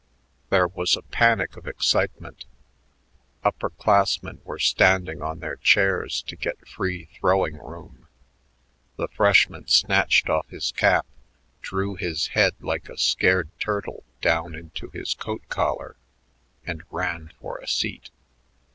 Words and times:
There 0.49 0.67
was 0.67 0.97
a 0.97 1.03
panic 1.03 1.55
of 1.55 1.67
excitement. 1.67 2.45
Upper 3.43 3.69
classmen 3.69 4.41
were 4.43 4.57
standing 4.57 5.21
on 5.21 5.41
their 5.41 5.57
chairs 5.57 6.23
to 6.23 6.35
get 6.35 6.67
free 6.67 7.05
throwing 7.19 7.57
room. 7.59 8.07
The 8.97 9.07
freshman 9.09 9.67
snatched 9.67 10.27
off 10.27 10.49
his 10.49 10.71
cap, 10.71 11.05
drew 11.61 11.93
his 11.93 12.29
head 12.29 12.55
like 12.61 12.89
a 12.89 12.97
scared 12.97 13.51
turtle 13.59 14.03
down 14.21 14.55
into 14.55 14.89
his 14.89 15.13
coat 15.13 15.43
collar, 15.49 15.95
and 16.65 16.81
ran 16.89 17.31
for 17.39 17.59
a 17.59 17.67
seat. 17.67 18.09